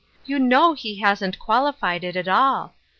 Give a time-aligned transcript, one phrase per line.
[0.25, 2.73] 'You know he hasn't qualified it at all.